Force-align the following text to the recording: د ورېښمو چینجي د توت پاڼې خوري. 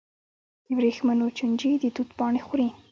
د 0.65 0.67
ورېښمو 0.77 1.25
چینجي 1.37 1.71
د 1.79 1.85
توت 1.95 2.09
پاڼې 2.17 2.41
خوري. 2.45 2.67